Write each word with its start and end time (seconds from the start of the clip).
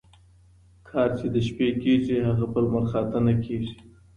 کار 0.89 1.09
چي 1.17 1.27
د 1.35 1.37
شپې 1.47 1.67
کيږي 1.83 2.17
هغه 2.27 2.45
په 2.53 2.59
لمرخاته 2.63 3.17
،نه 3.25 3.33
کيږي 3.45 3.73